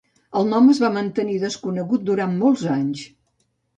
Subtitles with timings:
[0.39, 3.05] El nom es va mantenir desconegut durant molts anys.